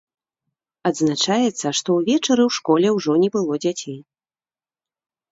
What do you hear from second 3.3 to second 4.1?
было дзяцей.